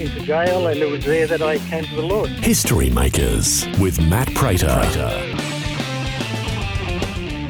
into 0.00 0.20
jail, 0.20 0.66
and 0.66 0.80
it 0.80 0.90
was 0.90 1.04
there 1.04 1.26
that 1.26 1.40
I 1.40 1.58
came 1.58 1.84
to 1.84 1.94
the 1.94 2.02
Lord. 2.02 2.28
History 2.28 2.90
Makers 2.90 3.66
with 3.78 4.00
Matt 4.00 4.32
Prater. 4.34 4.80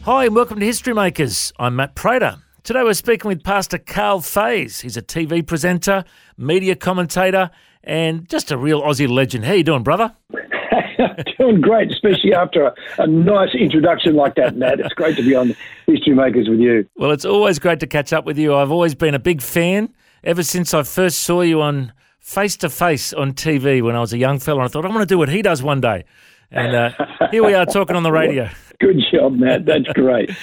Hi, 0.04 0.26
and 0.26 0.34
welcome 0.34 0.60
to 0.60 0.66
History 0.66 0.92
Makers. 0.92 1.52
I'm 1.58 1.76
Matt 1.76 1.94
Prater. 1.94 2.38
Today 2.62 2.82
we're 2.82 2.94
speaking 2.94 3.28
with 3.28 3.42
Pastor 3.42 3.78
Karl 3.78 4.20
Faase. 4.20 4.82
He's 4.82 4.96
a 4.96 5.02
TV 5.02 5.46
presenter, 5.46 6.04
media 6.36 6.76
commentator, 6.76 7.50
and 7.82 8.28
just 8.28 8.50
a 8.50 8.58
real 8.58 8.82
Aussie 8.82 9.08
legend. 9.08 9.46
How 9.46 9.54
you 9.54 9.64
doing, 9.64 9.82
brother? 9.82 10.14
Doing 11.38 11.60
great, 11.60 11.90
especially 11.92 12.32
after 12.32 12.66
a, 12.66 12.74
a 12.98 13.06
nice 13.06 13.54
introduction 13.54 14.16
like 14.16 14.34
that, 14.36 14.56
Matt. 14.56 14.80
It's 14.80 14.94
great 14.94 15.16
to 15.16 15.22
be 15.22 15.34
on 15.34 15.54
History 15.86 16.14
Makers 16.14 16.48
with 16.48 16.60
you. 16.60 16.88
Well, 16.96 17.10
it's 17.10 17.24
always 17.24 17.58
great 17.58 17.80
to 17.80 17.86
catch 17.86 18.12
up 18.12 18.24
with 18.24 18.38
you. 18.38 18.54
I've 18.54 18.70
always 18.70 18.94
been 18.94 19.14
a 19.14 19.18
big 19.18 19.42
fan 19.42 19.92
ever 20.22 20.42
since 20.42 20.72
I 20.72 20.82
first 20.82 21.20
saw 21.20 21.42
you 21.42 21.60
on 21.60 21.92
Face 22.24 22.56
to 22.56 22.70
Face 22.70 23.12
on 23.12 23.34
TV 23.34 23.82
when 23.82 23.94
I 23.94 24.00
was 24.00 24.14
a 24.14 24.18
young 24.18 24.38
fella. 24.38 24.60
And 24.60 24.64
I 24.64 24.68
thought, 24.68 24.86
I 24.86 24.88
want 24.88 25.02
to 25.02 25.06
do 25.06 25.18
what 25.18 25.28
he 25.28 25.42
does 25.42 25.62
one 25.62 25.82
day. 25.82 26.06
And 26.50 26.74
uh, 26.74 26.90
here 27.30 27.44
we 27.44 27.52
are 27.52 27.66
talking 27.66 27.94
on 27.96 28.02
the 28.02 28.10
radio. 28.10 28.48
Good 28.80 28.96
job, 29.12 29.34
Matt. 29.34 29.66
That's 29.66 29.86
great. 29.94 30.30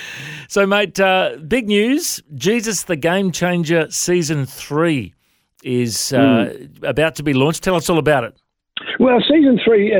So, 0.47 0.67
mate, 0.67 0.99
uh, 0.99 1.37
big 1.47 1.69
news 1.69 2.21
Jesus 2.35 2.83
the 2.83 2.97
Game 2.97 3.31
Changer 3.31 3.89
Season 3.89 4.45
3 4.45 5.13
is 5.63 6.11
uh, 6.11 6.67
about 6.83 7.15
to 7.15 7.23
be 7.23 7.31
launched. 7.31 7.63
Tell 7.63 7.75
us 7.75 7.89
all 7.89 7.97
about 7.97 8.25
it. 8.25 8.35
Well, 8.99 9.23
season 9.29 9.61
three, 9.63 9.93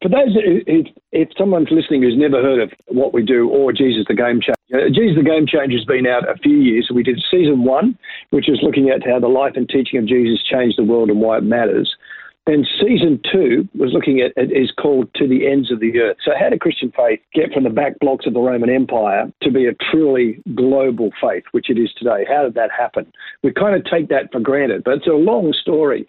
for 0.00 0.08
those, 0.08 0.30
if, 0.36 0.86
if 1.10 1.28
someone's 1.36 1.68
listening 1.70 2.02
who's 2.02 2.16
never 2.16 2.40
heard 2.40 2.60
of 2.60 2.70
what 2.86 3.12
we 3.12 3.22
do 3.22 3.48
or 3.48 3.72
Jesus 3.72 4.04
the 4.06 4.14
Game 4.14 4.40
Changer, 4.40 4.54
uh, 4.72 4.88
Jesus 4.94 5.16
the 5.16 5.28
Game 5.28 5.46
Changer 5.46 5.76
has 5.76 5.84
been 5.84 6.06
out 6.06 6.28
a 6.28 6.38
few 6.38 6.56
years. 6.56 6.90
We 6.94 7.02
did 7.02 7.20
season 7.30 7.64
one, 7.64 7.98
which 8.30 8.48
is 8.48 8.60
looking 8.62 8.90
at 8.90 9.04
how 9.04 9.18
the 9.18 9.28
life 9.28 9.54
and 9.56 9.68
teaching 9.68 9.98
of 9.98 10.06
Jesus 10.06 10.38
changed 10.42 10.78
the 10.78 10.84
world 10.84 11.10
and 11.10 11.20
why 11.20 11.38
it 11.38 11.42
matters. 11.42 11.96
And 12.46 12.66
season 12.80 13.20
two 13.30 13.68
was 13.78 13.92
looking 13.92 14.20
at 14.20 14.32
it 14.42 14.50
is 14.50 14.72
called 14.80 15.12
To 15.16 15.28
the 15.28 15.46
Ends 15.46 15.70
of 15.70 15.80
the 15.80 16.00
Earth. 16.00 16.16
So, 16.24 16.30
how 16.38 16.48
did 16.48 16.60
Christian 16.60 16.90
faith 16.96 17.20
get 17.34 17.52
from 17.52 17.64
the 17.64 17.70
back 17.70 17.98
blocks 17.98 18.24
of 18.24 18.32
the 18.32 18.40
Roman 18.40 18.70
Empire 18.70 19.30
to 19.42 19.50
be 19.50 19.66
a 19.66 19.74
truly 19.90 20.40
global 20.54 21.10
faith, 21.20 21.44
which 21.50 21.68
it 21.68 21.76
is 21.76 21.92
today? 21.98 22.24
How 22.26 22.44
did 22.44 22.54
that 22.54 22.70
happen? 22.70 23.12
We 23.42 23.52
kind 23.52 23.76
of 23.76 23.84
take 23.84 24.08
that 24.08 24.32
for 24.32 24.40
granted, 24.40 24.82
but 24.82 24.94
it's 24.94 25.06
a 25.06 25.10
long 25.10 25.52
story. 25.60 26.06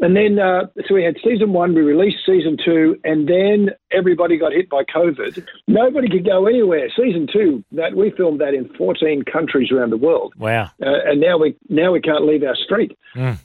And 0.00 0.16
then, 0.16 0.38
uh, 0.38 0.66
so 0.88 0.94
we 0.94 1.04
had 1.04 1.16
season 1.22 1.52
one, 1.52 1.74
we 1.74 1.82
released 1.82 2.18
season 2.24 2.56
two, 2.64 2.98
and 3.04 3.28
then 3.28 3.70
everybody 3.92 4.38
got 4.38 4.52
hit 4.52 4.68
by 4.70 4.82
COVID. 4.84 5.46
Nobody 5.68 6.08
could 6.08 6.24
go 6.24 6.46
anywhere. 6.46 6.88
Season 6.96 7.28
two, 7.30 7.62
that 7.72 7.94
we 7.94 8.10
filmed 8.16 8.40
that 8.40 8.54
in 8.54 8.68
14 8.78 9.24
countries 9.30 9.70
around 9.70 9.90
the 9.90 9.98
world, 9.98 10.32
Wow. 10.38 10.70
uh, 10.82 11.00
and 11.06 11.20
now 11.20 11.36
we 11.38 11.54
now 11.68 11.92
we 11.92 12.00
can't 12.00 12.26
leave 12.26 12.42
our 12.42 12.56
street. 12.56 12.96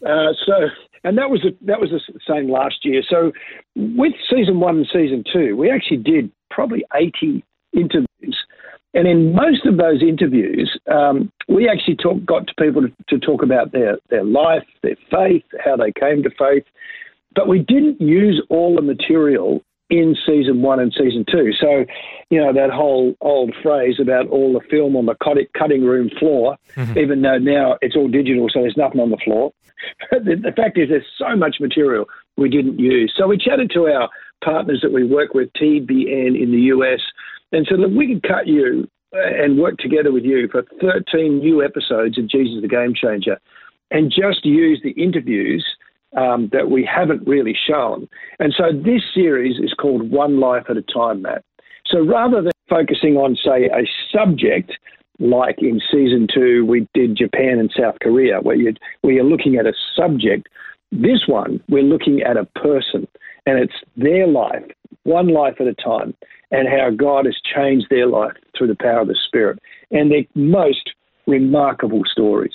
Uh, 0.05 0.31
so, 0.45 0.53
and 1.03 1.17
that 1.17 1.29
was 1.29 1.41
the, 1.41 1.55
that 1.65 1.79
was 1.81 1.89
the 1.91 1.99
same 2.27 2.49
last 2.49 2.85
year. 2.85 3.03
So, 3.07 3.33
with 3.75 4.13
season 4.29 4.59
one 4.61 4.77
and 4.77 4.87
season 4.91 5.23
two, 5.31 5.57
we 5.57 5.69
actually 5.69 5.97
did 5.97 6.31
probably 6.49 6.85
80 6.95 7.43
interviews. 7.73 8.37
And 8.93 9.07
in 9.09 9.33
most 9.33 9.65
of 9.65 9.75
those 9.75 10.01
interviews, 10.01 10.79
um, 10.89 11.29
we 11.47 11.69
actually 11.69 11.95
talk, 11.95 12.25
got 12.25 12.47
to 12.47 12.53
people 12.59 12.81
to, 12.81 12.91
to 13.09 13.19
talk 13.19 13.43
about 13.43 13.71
their, 13.71 13.97
their 14.09 14.23
life, 14.23 14.63
their 14.81 14.97
faith, 15.11 15.43
how 15.63 15.75
they 15.75 15.91
came 15.91 16.23
to 16.23 16.29
faith. 16.37 16.63
But 17.35 17.47
we 17.47 17.59
didn't 17.59 18.01
use 18.01 18.41
all 18.49 18.75
the 18.75 18.81
material 18.81 19.61
in 19.89 20.15
season 20.25 20.61
one 20.61 20.79
and 20.79 20.91
season 20.97 21.25
two. 21.29 21.51
So, 21.59 21.85
you 22.29 22.41
know, 22.41 22.51
that 22.53 22.71
whole 22.71 23.15
old 23.21 23.53
phrase 23.61 23.99
about 23.99 24.27
all 24.29 24.53
the 24.53 24.67
film 24.69 24.95
on 24.95 25.05
the 25.05 25.15
cutting- 25.23 25.83
room 25.83 26.09
floor, 26.17 26.57
mm-hmm. 26.75 26.97
even 26.97 27.21
though 27.21 27.37
now 27.37 27.77
it's 27.81 27.95
all 27.95 28.07
digital, 28.07 28.47
so 28.49 28.61
there's 28.61 28.77
nothing 28.77 28.99
on 28.99 29.11
the 29.11 29.17
floor. 29.23 29.51
the, 30.11 30.35
the 30.41 30.53
fact 30.55 30.77
is, 30.77 30.89
there's 30.89 31.05
so 31.17 31.35
much 31.35 31.57
material 31.59 32.05
we 32.37 32.49
didn't 32.49 32.79
use. 32.79 33.13
So 33.15 33.27
we 33.27 33.37
chatted 33.37 33.69
to 33.71 33.87
our 33.87 34.09
partners 34.43 34.79
that 34.81 34.91
we 34.91 35.05
work 35.05 35.33
with, 35.33 35.49
TBN 35.53 36.41
in 36.41 36.51
the 36.51 36.61
US, 36.73 36.99
and 37.51 37.67
said, 37.69 37.79
look, 37.79 37.91
we 37.91 38.07
can 38.07 38.21
cut 38.21 38.47
you 38.47 38.89
and 39.15 39.59
work 39.59 39.77
together 39.77 40.11
with 40.11 40.23
you 40.23 40.47
for 40.51 40.63
13 40.81 41.39
new 41.39 41.63
episodes 41.63 42.17
of 42.17 42.27
Jesus 42.27 42.61
the 42.61 42.67
Game 42.67 42.93
Changer 42.93 43.39
and 43.91 44.11
just 44.11 44.45
use 44.45 44.81
the 44.83 44.91
interviews 44.91 45.65
um, 46.17 46.49
that 46.51 46.69
we 46.69 46.85
haven't 46.85 47.27
really 47.27 47.55
shown. 47.67 48.07
And 48.39 48.53
so 48.55 48.71
this 48.71 49.01
series 49.13 49.57
is 49.59 49.73
called 49.73 50.09
One 50.09 50.39
Life 50.39 50.65
at 50.69 50.77
a 50.77 50.81
Time, 50.81 51.21
Matt. 51.21 51.43
So 51.85 52.03
rather 52.03 52.41
than 52.41 52.51
focusing 52.69 53.15
on, 53.15 53.35
say, 53.35 53.65
a 53.65 53.87
subject, 54.11 54.71
like 55.19 55.57
in 55.59 55.79
season 55.91 56.27
two, 56.33 56.65
we 56.65 56.87
did 56.93 57.17
Japan 57.17 57.59
and 57.59 57.71
South 57.77 57.95
Korea, 58.01 58.39
where, 58.41 58.55
you 58.55 58.73
where 59.01 59.13
you're 59.13 59.23
looking 59.23 59.57
at 59.57 59.65
a 59.65 59.73
subject, 59.95 60.47
this 60.91 61.27
one, 61.27 61.61
we're 61.69 61.83
looking 61.83 62.21
at 62.21 62.37
a 62.37 62.45
person, 62.45 63.07
and 63.45 63.59
it's 63.59 63.75
their 63.97 64.27
life, 64.27 64.63
one 65.03 65.27
life 65.27 65.55
at 65.59 65.67
a 65.67 65.73
time, 65.73 66.15
and 66.55 66.67
how 66.67 66.89
God 66.89 67.25
has 67.25 67.35
changed 67.53 67.87
their 67.89 68.07
life 68.07 68.33
through 68.57 68.67
the 68.67 68.75
power 68.79 69.01
of 69.01 69.07
the 69.07 69.17
Spirit, 69.27 69.59
and 69.91 70.11
their 70.11 70.23
most 70.35 70.91
remarkable 71.27 72.03
stories. 72.05 72.53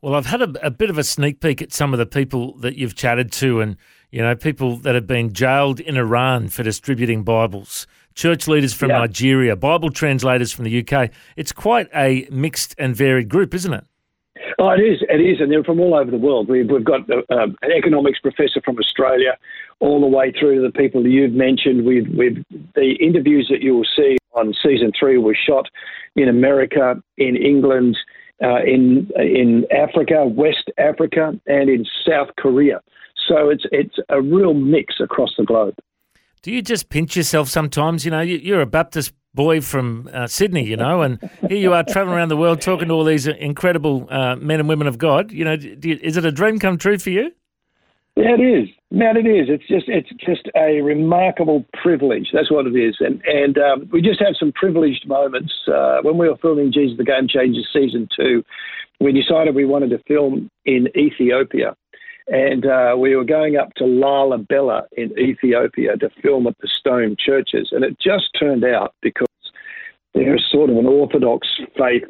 Well, 0.00 0.14
I've 0.14 0.26
had 0.26 0.42
a, 0.42 0.66
a 0.66 0.70
bit 0.70 0.90
of 0.90 0.98
a 0.98 1.04
sneak 1.04 1.40
peek 1.40 1.62
at 1.62 1.72
some 1.72 1.92
of 1.92 1.98
the 1.98 2.06
people 2.06 2.56
that 2.58 2.76
you've 2.76 2.94
chatted 2.94 3.32
to, 3.32 3.60
and 3.60 3.76
you 4.10 4.20
know, 4.20 4.34
people 4.34 4.76
that 4.78 4.94
have 4.94 5.06
been 5.06 5.32
jailed 5.32 5.80
in 5.80 5.96
Iran 5.96 6.48
for 6.48 6.62
distributing 6.62 7.22
Bibles, 7.24 7.86
church 8.14 8.46
leaders 8.46 8.74
from 8.74 8.90
Yeah. 8.90 8.98
Nigeria, 8.98 9.56
Bible 9.56 9.90
translators 9.90 10.52
from 10.52 10.64
the 10.64 10.84
UK. 10.84 11.10
It's 11.36 11.52
quite 11.52 11.88
a 11.94 12.28
mixed 12.30 12.74
and 12.78 12.94
varied 12.94 13.28
group, 13.28 13.54
isn't 13.54 13.72
it? 13.72 13.84
Oh, 14.58 14.70
it 14.70 14.80
is. 14.80 15.02
It 15.08 15.20
is, 15.20 15.40
and 15.40 15.50
they're 15.50 15.64
from 15.64 15.80
all 15.80 15.94
over 15.94 16.10
the 16.10 16.16
world. 16.16 16.48
We've, 16.48 16.68
we've 16.68 16.84
got 16.84 17.08
uh, 17.10 17.22
um, 17.32 17.56
an 17.62 17.70
economics 17.70 18.18
professor 18.18 18.60
from 18.64 18.78
Australia, 18.78 19.36
all 19.80 20.00
the 20.00 20.06
way 20.06 20.32
through 20.32 20.56
to 20.56 20.62
the 20.62 20.72
people 20.72 21.06
you've 21.06 21.32
mentioned. 21.32 21.84
We've, 21.84 22.08
we've 22.16 22.44
the 22.74 22.96
interviews 23.00 23.48
that 23.50 23.62
you 23.62 23.74
will 23.74 23.86
see 23.96 24.16
on 24.32 24.54
season 24.62 24.92
three 24.98 25.18
were 25.18 25.36
shot 25.36 25.66
in 26.16 26.28
America, 26.28 27.02
in 27.18 27.36
England, 27.36 27.96
uh, 28.42 28.62
in 28.62 29.10
in 29.16 29.66
Africa, 29.70 30.26
West 30.26 30.70
Africa, 30.78 31.38
and 31.46 31.68
in 31.68 31.84
South 32.06 32.28
Korea. 32.38 32.80
So 33.28 33.50
it's 33.50 33.64
it's 33.70 33.96
a 34.08 34.20
real 34.20 34.54
mix 34.54 34.94
across 35.00 35.30
the 35.36 35.44
globe. 35.44 35.74
Do 36.42 36.50
you 36.50 36.62
just 36.62 36.88
pinch 36.88 37.16
yourself 37.16 37.48
sometimes? 37.48 38.04
You 38.04 38.10
know, 38.10 38.20
you, 38.20 38.38
you're 38.38 38.62
a 38.62 38.66
Baptist 38.66 39.12
boy 39.34 39.60
from 39.60 40.08
uh, 40.12 40.26
Sydney, 40.26 40.64
you 40.64 40.76
know, 40.76 41.02
and 41.02 41.18
here 41.48 41.58
you 41.58 41.72
are 41.72 41.84
traveling 41.84 42.16
around 42.16 42.28
the 42.28 42.36
world 42.36 42.60
talking 42.60 42.88
to 42.88 42.94
all 42.94 43.04
these 43.04 43.26
incredible 43.26 44.06
uh, 44.10 44.36
men 44.36 44.60
and 44.60 44.68
women 44.68 44.86
of 44.86 44.98
God. 44.98 45.32
You 45.32 45.44
know, 45.44 45.52
you, 45.54 45.98
is 46.02 46.16
it 46.16 46.24
a 46.24 46.32
dream 46.32 46.58
come 46.58 46.78
true 46.78 46.98
for 46.98 47.10
you? 47.10 47.32
Yeah, 48.14 48.34
it 48.38 48.42
is, 48.42 48.68
man. 48.90 49.16
It 49.16 49.26
is. 49.26 49.48
It's 49.48 49.66
just 49.66 49.88
it's 49.88 50.10
just 50.20 50.46
a 50.54 50.82
remarkable 50.82 51.64
privilege. 51.82 52.28
That's 52.30 52.50
what 52.50 52.66
it 52.66 52.76
is, 52.76 52.96
and 53.00 53.22
and 53.24 53.56
um, 53.56 53.88
we 53.90 54.02
just 54.02 54.20
have 54.20 54.34
some 54.38 54.52
privileged 54.52 55.08
moments. 55.08 55.52
Uh, 55.66 56.00
when 56.02 56.18
we 56.18 56.28
were 56.28 56.36
filming 56.36 56.72
Jesus 56.72 56.98
the 56.98 57.04
Game 57.04 57.26
Changers 57.26 57.66
season 57.72 58.08
two, 58.14 58.44
we 59.00 59.12
decided 59.12 59.54
we 59.54 59.64
wanted 59.64 59.90
to 59.90 59.98
film 60.06 60.50
in 60.66 60.88
Ethiopia, 60.94 61.74
and 62.28 62.66
uh, 62.66 62.94
we 62.98 63.16
were 63.16 63.24
going 63.24 63.56
up 63.56 63.74
to 63.74 63.84
Lalibela 63.84 64.82
in 64.96 65.16
Ethiopia 65.18 65.96
to 65.96 66.10
film 66.22 66.46
at 66.46 66.56
the 66.60 66.68
stone 66.68 67.16
churches, 67.18 67.70
and 67.72 67.84
it 67.84 67.98
just 68.00 68.28
turned 68.38 68.64
out 68.64 68.94
because 69.02 69.26
they're 70.14 70.38
sort 70.50 70.70
of 70.70 70.76
an 70.76 70.86
Orthodox 70.86 71.48
faith, 71.76 72.04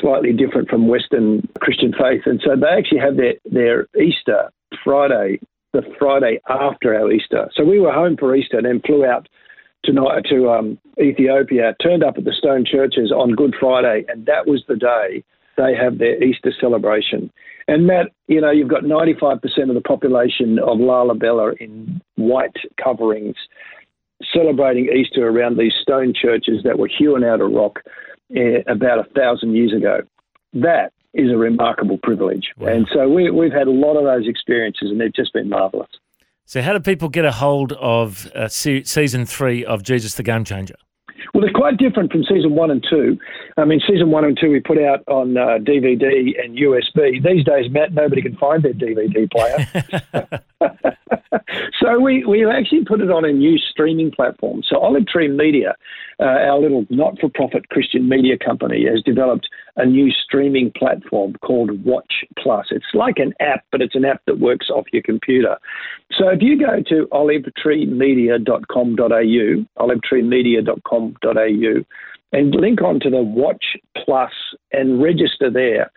slightly 0.00 0.32
different 0.32 0.68
from 0.68 0.88
Western 0.88 1.46
Christian 1.60 1.92
faith, 1.92 2.22
and 2.26 2.40
so 2.44 2.56
they 2.56 2.68
actually 2.68 3.00
have 3.00 3.16
their 3.16 3.34
their 3.44 3.86
Easter 4.00 4.50
Friday, 4.82 5.38
the 5.72 5.82
Friday 5.98 6.40
after 6.48 6.94
our 6.94 7.10
Easter. 7.12 7.48
So 7.54 7.64
we 7.64 7.78
were 7.78 7.92
home 7.92 8.16
for 8.16 8.34
Easter 8.34 8.58
and 8.58 8.66
then 8.66 8.80
flew 8.84 9.04
out 9.04 9.28
to 9.84 9.92
to 9.92 10.50
um, 10.50 10.78
Ethiopia, 11.00 11.74
turned 11.82 12.04
up 12.04 12.18
at 12.18 12.24
the 12.24 12.32
stone 12.32 12.64
churches 12.64 13.10
on 13.12 13.34
Good 13.34 13.54
Friday, 13.58 14.04
and 14.08 14.26
that 14.26 14.46
was 14.46 14.62
the 14.68 14.76
day 14.76 15.24
they 15.56 15.74
have 15.74 15.98
their 15.98 16.22
Easter 16.22 16.52
celebration. 16.60 17.30
And 17.68 17.86
Matt, 17.86 18.06
you 18.26 18.40
know, 18.40 18.50
you've 18.50 18.68
got 18.68 18.82
95% 18.82 19.42
of 19.68 19.74
the 19.74 19.80
population 19.80 20.58
of 20.58 20.78
Lalibela 20.78 21.56
in 21.58 22.00
white 22.16 22.56
coverings 22.82 23.36
celebrating 24.32 24.88
Easter 24.88 25.28
around 25.28 25.58
these 25.58 25.74
stone 25.80 26.12
churches 26.14 26.62
that 26.64 26.78
were 26.78 26.88
hewn 26.88 27.24
out 27.24 27.40
of 27.40 27.50
rock 27.50 27.80
eh, 28.34 28.62
about 28.66 28.98
a 28.98 29.04
thousand 29.14 29.54
years 29.54 29.72
ago. 29.72 30.00
That 30.52 30.92
is 31.14 31.30
a 31.30 31.36
remarkable 31.36 31.98
privilege. 32.02 32.52
And 32.74 32.88
so 32.92 33.08
we, 33.08 33.30
we've 33.30 33.52
had 33.52 33.66
a 33.66 33.72
lot 33.72 33.96
of 33.96 34.04
those 34.04 34.28
experiences, 34.28 34.90
and 34.90 35.00
they've 35.00 35.12
just 35.12 35.32
been 35.32 35.48
marvellous. 35.48 35.90
So, 36.44 36.60
how 36.60 36.72
do 36.72 36.80
people 36.80 37.08
get 37.08 37.24
a 37.24 37.32
hold 37.32 37.72
of 37.74 38.30
uh, 38.34 38.48
se- 38.48 38.84
season 38.84 39.26
three 39.26 39.64
of 39.64 39.82
Jesus 39.82 40.14
the 40.14 40.22
Game 40.22 40.44
Changer? 40.44 40.74
Well, 41.32 41.40
they're 41.40 41.52
quite 41.52 41.78
different 41.78 42.12
from 42.12 42.24
season 42.24 42.54
one 42.54 42.70
and 42.70 42.84
two. 42.88 43.18
I 43.56 43.64
mean, 43.64 43.80
season 43.88 44.10
one 44.10 44.24
and 44.24 44.38
two 44.38 44.50
we 44.50 44.60
put 44.60 44.78
out 44.78 45.02
on 45.08 45.38
uh, 45.38 45.58
DVD 45.58 46.32
and 46.42 46.58
USB. 46.58 47.22
These 47.24 47.44
days, 47.44 47.70
Matt, 47.70 47.94
nobody 47.94 48.20
can 48.20 48.36
find 48.36 48.62
their 48.62 48.74
DVD 48.74 49.30
player. 49.30 50.40
so 51.92 52.00
we, 52.00 52.24
we 52.24 52.48
actually 52.48 52.84
put 52.84 53.00
it 53.00 53.10
on 53.10 53.24
a 53.24 53.32
new 53.32 53.58
streaming 53.58 54.10
platform. 54.10 54.62
So 54.66 54.78
Olive 54.78 55.06
Tree 55.06 55.28
Media, 55.28 55.76
uh, 56.20 56.24
our 56.24 56.58
little 56.58 56.84
not-for-profit 56.90 57.68
Christian 57.68 58.08
media 58.08 58.38
company, 58.38 58.86
has 58.90 59.02
developed 59.02 59.48
a 59.76 59.84
new 59.84 60.10
streaming 60.10 60.72
platform 60.76 61.34
called 61.42 61.84
Watch 61.84 62.24
Plus. 62.38 62.66
It's 62.70 62.86
like 62.94 63.18
an 63.18 63.34
app, 63.40 63.64
but 63.70 63.82
it's 63.82 63.94
an 63.94 64.04
app 64.04 64.22
that 64.26 64.38
works 64.38 64.68
off 64.70 64.86
your 64.92 65.02
computer. 65.02 65.56
So 66.12 66.28
if 66.28 66.40
you 66.40 66.58
go 66.58 66.82
to 66.88 67.06
olivetreemedia.com.au, 67.12 69.86
olivetreemedia.com.au, 69.86 71.84
and 72.34 72.54
link 72.54 72.80
onto 72.80 73.10
the 73.10 73.22
Watch 73.22 73.76
Plus 74.04 74.32
and 74.72 75.02
register 75.02 75.50
there. 75.50 75.90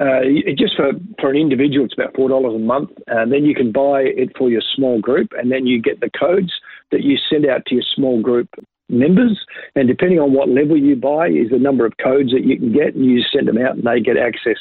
Uh, 0.00 0.20
just 0.56 0.76
for, 0.76 0.92
for 1.20 1.30
an 1.30 1.36
individual, 1.36 1.84
it's 1.84 1.94
about 1.94 2.14
four 2.14 2.28
dollars 2.28 2.54
a 2.54 2.58
month, 2.58 2.90
and 3.08 3.32
then 3.32 3.44
you 3.44 3.54
can 3.54 3.72
buy 3.72 4.02
it 4.02 4.30
for 4.38 4.48
your 4.48 4.62
small 4.76 5.00
group, 5.00 5.28
and 5.36 5.50
then 5.50 5.66
you 5.66 5.82
get 5.82 5.98
the 6.00 6.10
codes 6.18 6.52
that 6.92 7.02
you 7.02 7.16
send 7.30 7.44
out 7.44 7.64
to 7.66 7.74
your 7.74 7.84
small 7.96 8.22
group 8.22 8.48
members, 8.88 9.44
and 9.74 9.88
depending 9.88 10.20
on 10.20 10.32
what 10.32 10.48
level 10.48 10.76
you 10.76 10.94
buy, 10.94 11.26
is 11.26 11.50
the 11.50 11.58
number 11.58 11.84
of 11.84 11.92
codes 12.02 12.30
that 12.32 12.44
you 12.44 12.56
can 12.56 12.72
get, 12.72 12.94
and 12.94 13.04
you 13.04 13.22
send 13.22 13.48
them 13.48 13.58
out, 13.58 13.74
and 13.74 13.84
they 13.84 14.00
get 14.00 14.16
access 14.16 14.56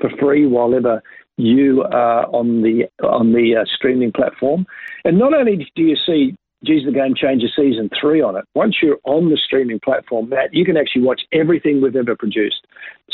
for 0.00 0.10
free 0.18 0.46
while 0.46 0.74
ever 0.74 1.02
you 1.36 1.82
are 1.92 2.26
on 2.34 2.62
the 2.62 2.88
on 3.06 3.32
the 3.32 3.56
uh, 3.60 3.64
streaming 3.76 4.10
platform. 4.10 4.66
And 5.04 5.18
not 5.18 5.34
only 5.34 5.70
do 5.76 5.82
you 5.82 5.96
see 6.04 6.34
Jesus 6.64 6.86
the 6.86 6.92
Game 6.92 7.14
Changer 7.14 7.46
season 7.54 7.88
three 8.00 8.20
on 8.20 8.36
it. 8.36 8.44
Once 8.54 8.76
you're 8.82 8.98
on 9.04 9.30
the 9.30 9.36
streaming 9.36 9.78
platform, 9.80 10.28
Matt, 10.28 10.52
you 10.52 10.64
can 10.64 10.76
actually 10.76 11.02
watch 11.02 11.22
everything 11.32 11.80
we've 11.80 11.94
ever 11.94 12.16
produced. 12.16 12.66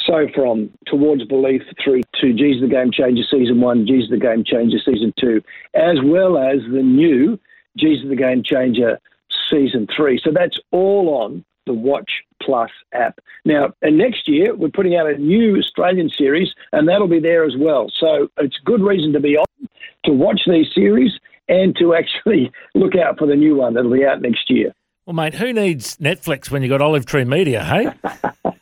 So 0.07 0.27
from 0.35 0.71
Towards 0.87 1.25
Belief 1.25 1.63
through 1.83 2.03
to 2.21 2.33
Jesus 2.33 2.63
the 2.63 2.69
Game 2.69 2.91
Changer 2.91 3.23
season 3.31 3.61
one, 3.61 3.87
Jesus 3.87 4.11
the 4.11 4.19
Game 4.19 4.45
Changer 4.45 4.79
season 4.85 5.13
two, 5.19 5.43
as 5.75 5.99
well 6.03 6.39
as 6.39 6.61
the 6.73 6.83
new 6.83 7.39
Jesus 7.77 8.07
the 8.09 8.17
Game 8.17 8.43
Changer 8.45 8.99
season 9.51 9.87
three. 9.95 10.21
So 10.23 10.31
that's 10.33 10.59
all 10.71 11.23
on 11.23 11.45
the 11.67 11.75
Watch 11.75 12.11
Plus 12.43 12.71
app. 12.93 13.19
Now, 13.45 13.73
and 13.83 13.97
next 13.97 14.29
year 14.29 14.55
we're 14.55 14.69
putting 14.69 14.97
out 14.97 15.07
a 15.07 15.17
new 15.17 15.59
Australian 15.59 16.11
series, 16.11 16.49
and 16.73 16.89
that'll 16.89 17.09
be 17.09 17.21
there 17.21 17.45
as 17.45 17.55
well. 17.59 17.91
So 17.99 18.29
it's 18.39 18.59
good 18.65 18.83
reason 18.83 19.13
to 19.13 19.21
be 19.21 19.37
on 19.37 19.45
to 20.05 20.13
watch 20.13 20.43
these 20.47 20.67
series 20.75 21.13
and 21.49 21.77
to 21.77 21.95
actually 21.95 22.51
look 22.75 22.95
out 22.97 23.19
for 23.19 23.27
the 23.27 23.37
new 23.37 23.57
one 23.57 23.75
that'll 23.75 23.93
be 23.93 24.05
out 24.05 24.23
next 24.23 24.51
year. 24.51 24.73
Well, 25.07 25.15
mate, 25.15 25.35
who 25.35 25.53
needs 25.53 25.99
Netflix 25.99 26.51
when 26.51 26.63
you've 26.63 26.71
got 26.71 26.81
Olive 26.81 27.05
Tree 27.05 27.25
Media, 27.25 27.63
hey? 27.63 27.91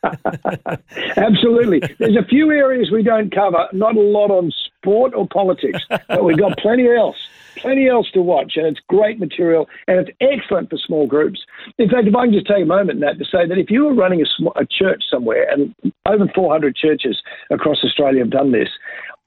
Absolutely. 1.17 1.81
There's 2.01 2.17
a 2.17 2.27
few 2.29 2.51
areas 2.51 2.91
we 2.91 3.05
don't 3.05 3.33
cover, 3.33 3.69
not 3.73 3.97
a 3.97 4.01
lot 4.01 4.33
on 4.33 4.51
sport 4.51 5.15
or 5.15 5.29
politics, 5.29 5.79
but 6.09 6.25
we've 6.25 6.39
got 6.39 6.59
plenty 6.59 6.89
else. 6.89 7.17
Plenty 7.59 7.87
else 7.87 8.11
to 8.13 8.23
watch, 8.23 8.55
and 8.57 8.67
it's 8.67 8.81
great 8.89 9.21
material, 9.21 9.69
and 9.87 9.99
it's 10.01 10.11
excellent 10.21 10.71
for 10.71 10.79
small 10.79 11.07
groups. 11.07 11.39
In 11.79 11.89
fact, 11.89 12.09
if 12.09 12.17
I 12.17 12.25
can 12.25 12.33
just 12.33 12.47
take 12.47 12.63
a 12.63 12.67
moment, 12.67 12.99
Matt, 12.99 13.19
to 13.19 13.25
say 13.27 13.47
that 13.47 13.59
if 13.59 13.71
you 13.71 13.85
were 13.85 13.95
running 13.95 14.23
a, 14.23 14.25
sm- 14.25 14.57
a 14.57 14.67
church 14.67 15.05
somewhere, 15.09 15.49
and 15.51 15.75
over 16.07 16.27
400 16.35 16.75
churches 16.75 17.23
across 17.51 17.85
Australia 17.85 18.21
have 18.21 18.31
done 18.31 18.53
this, 18.53 18.71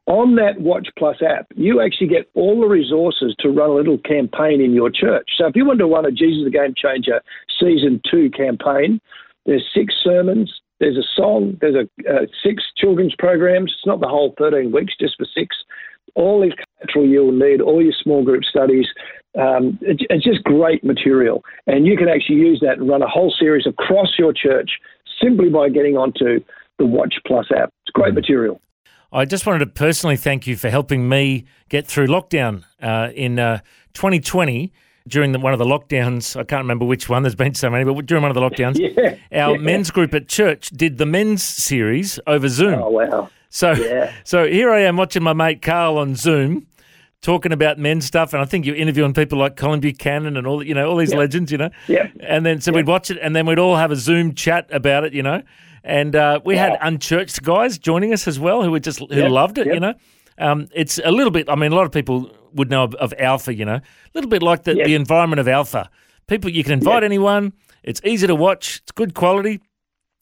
on 0.07 0.35
that 0.35 0.59
Watch 0.59 0.87
Plus 0.97 1.17
app, 1.21 1.47
you 1.55 1.81
actually 1.81 2.07
get 2.07 2.29
all 2.35 2.61
the 2.61 2.67
resources 2.67 3.35
to 3.39 3.49
run 3.49 3.69
a 3.69 3.73
little 3.73 3.97
campaign 3.97 4.61
in 4.61 4.73
your 4.73 4.91
church. 4.91 5.31
So 5.37 5.47
if 5.47 5.55
you 5.55 5.65
want 5.65 5.79
to 5.79 5.85
run 5.85 6.05
a 6.05 6.11
Jesus 6.11 6.43
the 6.43 6.51
Game 6.51 6.73
Changer 6.75 7.21
season 7.59 8.01
two 8.09 8.29
campaign, 8.29 9.01
there's 9.45 9.65
six 9.73 9.95
sermons, 10.03 10.61
there's 10.79 10.97
a 10.97 11.03
song, 11.15 11.57
there's 11.61 11.75
a 11.75 12.11
uh, 12.11 12.25
six 12.43 12.63
children's 12.77 13.15
programs. 13.17 13.73
It's 13.75 13.85
not 13.85 13.99
the 13.99 14.07
whole 14.07 14.35
13 14.37 14.71
weeks, 14.71 14.93
just 14.99 15.15
for 15.17 15.25
six. 15.33 15.55
All 16.15 16.41
these 16.41 16.53
collateral 16.53 17.07
you'll 17.07 17.31
need, 17.31 17.61
all 17.61 17.81
your 17.81 17.93
small 18.01 18.23
group 18.23 18.43
studies. 18.43 18.87
Um, 19.39 19.77
it, 19.81 20.05
it's 20.09 20.23
just 20.23 20.43
great 20.43 20.83
material, 20.83 21.43
and 21.67 21.85
you 21.85 21.97
can 21.97 22.07
actually 22.07 22.37
use 22.37 22.59
that 22.61 22.77
and 22.77 22.87
run 22.87 23.01
a 23.01 23.07
whole 23.07 23.33
series 23.37 23.65
across 23.65 24.13
your 24.17 24.33
church 24.33 24.69
simply 25.21 25.49
by 25.49 25.69
getting 25.69 25.97
onto 25.97 26.39
the 26.77 26.85
Watch 26.85 27.15
Plus 27.25 27.47
app. 27.55 27.69
It's 27.83 27.91
great 27.91 28.13
material. 28.13 28.61
I 29.11 29.25
just 29.25 29.45
wanted 29.45 29.59
to 29.59 29.67
personally 29.67 30.17
thank 30.17 30.45
you 30.47 30.55
for 30.55 30.69
helping 30.69 31.07
me 31.07 31.45
get 31.69 31.87
through 31.87 32.07
lockdown 32.07 32.63
uh, 32.81 33.09
in 33.15 33.39
uh, 33.39 33.59
2020 33.93 34.73
during 35.07 35.31
the, 35.31 35.39
one 35.39 35.53
of 35.53 35.59
the 35.59 35.65
lockdowns. 35.65 36.35
I 36.35 36.43
can't 36.43 36.63
remember 36.63 36.85
which 36.85 37.07
one. 37.07 37.23
There's 37.23 37.35
been 37.35 37.53
so 37.53 37.69
many, 37.69 37.83
but 37.85 38.05
during 38.05 38.23
one 38.23 38.31
of 38.31 38.35
the 38.35 38.41
lockdowns, 38.41 38.77
Yeah, 39.31 39.45
our 39.47 39.55
yeah. 39.55 39.61
men's 39.61 39.91
group 39.91 40.13
at 40.13 40.27
church 40.27 40.69
did 40.71 40.97
the 40.97 41.05
men's 41.05 41.43
series 41.43 42.19
over 42.27 42.47
Zoom. 42.49 42.81
Oh 42.81 42.89
wow! 42.89 43.29
So, 43.49 43.71
Yeah. 43.73 44.11
so 44.23 44.45
here 44.47 44.69
I 44.71 44.81
am 44.81 44.97
watching 44.97 45.23
my 45.23 45.33
mate 45.33 45.61
Karl 45.61 45.97
on 45.97 46.15
Zoom. 46.15 46.67
Talking 47.21 47.51
about 47.53 47.79
men's 47.79 48.05
stuff, 48.05 48.33
and 48.33 48.41
I 48.41 48.45
think 48.45 48.67
you're 48.67 48.75
interviewing 48.75 49.11
people 49.15 49.39
like 49.39 49.55
Colin 49.55 49.79
Buchanan 49.79 50.37
and 50.37 50.45
all 50.45 50.61
you 50.61 50.75
know 50.75 50.87
all 50.87 50.95
these 50.97 51.11
legends, 51.13 51.51
you 51.51 51.57
know. 51.57 51.71
Yep. 51.87 52.11
And 52.19 52.45
then 52.45 52.61
so 52.61 52.71
we'd 52.71 52.85
watch 52.85 53.09
it, 53.09 53.17
and 53.19 53.35
then 53.35 53.47
we'd 53.47 53.57
all 53.57 53.77
have 53.77 53.89
a 53.89 53.95
Zoom 53.95 54.35
chat 54.35 54.67
about 54.71 55.05
it, 55.05 55.13
you 55.13 55.23
know. 55.23 55.41
And 55.87 56.15
uh, 56.15 56.39
we 56.43 56.57
had 56.57 56.77
unchurched 56.81 57.43
guys 57.43 57.77
joining 57.77 58.11
us 58.11 58.27
as 58.27 58.39
well, 58.39 58.63
who 58.63 58.71
were 58.71 58.79
just 58.79 58.99
who 58.99 59.07
Yep, 59.11 59.29
loved 59.31 59.57
it, 59.59 59.67
yep. 59.67 59.75
you 59.75 59.79
know. 59.79 59.93
Um, 60.39 60.67
it's 60.73 60.99
a 61.05 61.11
little 61.11 61.29
bit. 61.31 61.47
I 61.47 61.55
mean, 61.55 61.71
a 61.71 61.75
lot 61.75 61.85
of 61.85 61.91
people 61.91 62.31
would 62.53 62.71
know 62.71 62.83
of, 62.85 62.95
of 62.95 63.13
Alpha, 63.19 63.53
you 63.53 63.65
know, 63.65 63.75
a 63.75 63.81
little 64.15 64.29
bit 64.29 64.41
like 64.41 64.63
the, 64.63 64.75
Yep. 64.75 64.85
the 64.87 64.95
environment 64.95 65.39
of 65.39 65.47
Alpha. 65.47 65.89
People, 66.27 66.49
you 66.49 66.63
can 66.63 66.73
invite 66.73 67.03
anyone. 67.03 67.53
It's 67.83 68.01
easy 68.03 68.25
to 68.25 68.33
watch. 68.35 68.79
It's 68.81 68.91
good 68.91 69.13
quality, 69.13 69.61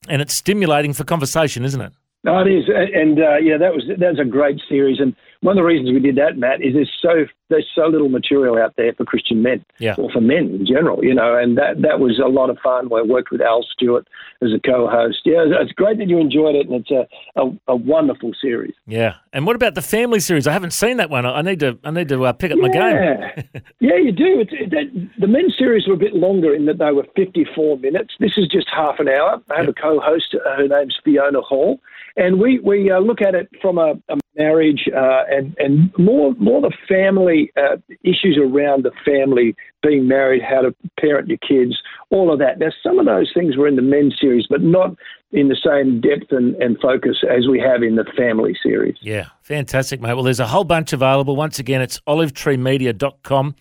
and 0.09 0.21
it's 0.21 0.33
stimulating 0.33 0.91
for 0.91 1.05
conversation, 1.05 1.63
isn't 1.63 1.79
it? 1.79 1.93
No, 2.25 2.39
it 2.39 2.47
is, 2.49 2.65
and 2.69 3.19
uh, 3.19 3.37
yeah, 3.37 3.57
that 3.57 3.73
was 3.73 3.83
that 3.87 4.09
was 4.11 4.19
a 4.19 4.25
great 4.25 4.59
series. 4.69 4.99
And 4.99 5.15
one 5.41 5.57
of 5.57 5.61
the 5.61 5.65
reasons 5.65 5.91
we 5.93 5.99
did 5.99 6.15
that, 6.17 6.37
Matt, 6.37 6.61
is 6.61 6.73
there's 6.73 6.91
so 7.01 7.25
there's 7.53 7.69
so 7.75 7.85
little 7.87 8.09
material 8.09 8.57
out 8.57 8.73
there 8.75 8.93
for 8.93 9.05
Christian 9.05 9.41
men, 9.41 9.63
Yeah. 9.79 9.95
or 9.97 10.09
for 10.11 10.21
men 10.21 10.45
in 10.59 10.65
general, 10.65 11.03
you 11.03 11.13
know. 11.13 11.37
And 11.37 11.57
that 11.57 11.81
that 11.81 11.99
was 11.99 12.19
a 12.19 12.27
lot 12.27 12.49
of 12.49 12.57
fun. 12.63 12.89
We 12.89 13.01
worked 13.03 13.31
with 13.31 13.41
Al 13.41 13.63
Stewart 13.73 14.05
as 14.41 14.49
a 14.53 14.59
co-host. 14.59 15.19
Yeah, 15.25 15.45
it's 15.61 15.71
great 15.71 15.97
that 15.99 16.09
you 16.09 16.17
enjoyed 16.19 16.55
it, 16.55 16.67
and 16.67 16.75
it's 16.81 16.91
a 16.91 17.03
a, 17.41 17.51
a 17.67 17.75
wonderful 17.75 18.31
series. 18.41 18.73
Yeah. 18.87 19.13
And 19.31 19.45
what 19.47 19.55
about 19.55 19.75
the 19.75 19.81
family 19.81 20.19
series? 20.19 20.47
I 20.47 20.51
haven't 20.51 20.73
seen 20.73 20.97
that 20.97 21.09
one. 21.09 21.25
I 21.25 21.39
I 21.39 21.41
need 21.41 21.59
to. 21.61 21.77
I 21.83 21.91
need 21.91 22.09
to 22.09 22.25
uh, 22.25 22.33
pick 22.33 22.51
up 22.51 22.57
my 22.57 22.69
game. 22.69 22.95
Yeah, 22.95 23.41
yeah, 23.79 23.97
you 23.97 24.11
do. 24.11 24.39
It's, 24.39 24.51
it, 24.53 24.69
that, 24.71 25.09
the 25.19 25.27
men's 25.27 25.55
series 25.57 25.87
were 25.87 25.93
a 25.95 25.97
bit 25.97 26.13
longer 26.15 26.53
in 26.53 26.65
that 26.67 26.77
they 26.79 26.91
were 26.91 27.05
54 27.15 27.77
minutes. 27.79 28.13
This 28.19 28.37
is 28.37 28.47
just 28.47 28.67
half 28.73 28.99
an 28.99 29.07
hour. 29.09 29.41
I 29.51 29.59
have 29.59 29.67
a 29.67 29.73
co-host. 29.73 30.33
Uh, 30.35 30.55
her 30.57 30.67
name's 30.67 30.97
Fiona 31.03 31.41
Hall, 31.41 31.79
and 32.15 32.39
we 32.39 32.59
we 32.59 32.89
uh, 32.91 32.99
look 32.99 33.21
at 33.21 33.35
it 33.35 33.49
from 33.61 33.77
a, 33.77 33.93
a 34.09 34.15
marriage 34.37 34.87
uh, 34.95 35.23
and 35.29 35.55
and 35.59 35.91
more 35.97 36.33
more 36.39 36.61
the 36.61 36.71
family 36.87 37.42
uh, 37.57 37.77
issues 38.03 38.39
around 38.39 38.83
the 38.83 38.91
family, 39.05 39.55
being 39.81 40.07
married, 40.07 40.41
how 40.41 40.61
to 40.61 40.75
parent 40.99 41.27
your 41.27 41.37
kids, 41.37 41.77
all 42.09 42.31
of 42.31 42.39
that. 42.39 42.59
Now, 42.59 42.69
some 42.81 42.99
of 42.99 43.05
those 43.05 43.31
things 43.33 43.57
were 43.57 43.67
in 43.67 43.75
the 43.75 43.81
men's 43.81 44.15
series, 44.19 44.45
but 44.49 44.61
not 44.61 44.95
in 45.31 45.47
the 45.47 45.57
same 45.65 45.99
depth 45.99 46.31
and, 46.31 46.55
and 46.55 46.79
focus 46.79 47.17
as 47.29 47.47
we 47.47 47.59
have 47.59 47.81
in 47.81 47.95
the 47.95 48.05
family 48.15 48.55
series. 48.61 48.95
Yeah, 49.01 49.27
fantastic, 49.41 49.99
mate. 49.99 50.13
Well, 50.13 50.23
there's 50.23 50.39
a 50.39 50.47
whole 50.47 50.63
bunch 50.63 50.93
available. 50.93 51.35
Once 51.35 51.59
again, 51.59 51.81
it's 51.81 51.99
olivetreemedia.com. 52.07 53.55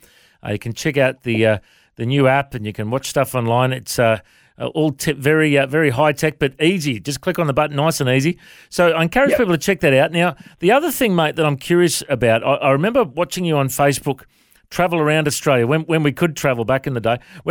Uh, 0.44 0.50
you 0.50 0.58
can 0.58 0.74
check 0.74 0.96
out 0.96 1.22
the 1.22 1.46
uh, 1.46 1.58
the 1.96 2.06
new 2.06 2.26
app 2.26 2.54
and 2.54 2.66
you 2.66 2.72
can 2.72 2.90
watch 2.90 3.08
stuff 3.08 3.34
online. 3.34 3.72
It's 3.72 3.98
uh, 3.98 4.20
uh, 4.58 4.66
all 4.68 4.94
very 5.16 5.58
uh, 5.58 5.66
very 5.66 5.90
high 5.90 6.12
tech, 6.12 6.38
but 6.38 6.54
easy. 6.60 7.00
Just 7.00 7.20
click 7.20 7.38
on 7.38 7.46
the 7.46 7.52
button, 7.52 7.76
nice 7.76 8.00
and 8.00 8.08
easy. 8.10 8.38
So 8.68 8.90
I 8.90 9.02
encourage 9.02 9.30
Yep. 9.30 9.38
people 9.38 9.54
to 9.54 9.58
check 9.58 9.80
that 9.80 9.94
out. 9.94 10.12
Now, 10.12 10.36
the 10.60 10.70
other 10.72 10.90
thing, 10.90 11.14
mate, 11.14 11.36
that 11.36 11.46
I'm 11.46 11.56
curious 11.56 12.02
about, 12.08 12.44
I, 12.44 12.54
I 12.54 12.70
remember 12.70 13.04
watching 13.04 13.44
you 13.44 13.56
on 13.56 13.68
Facebook 13.68 14.24
travel 14.70 14.98
around 14.98 15.26
Australia 15.26 15.66
when 15.66 15.82
when 15.82 16.02
we 16.02 16.12
could 16.12 16.36
travel 16.36 16.64
back 16.64 16.86
in 16.86 16.94
the 16.94 17.00
day, 17.00 17.18